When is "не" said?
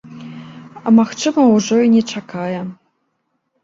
1.95-2.03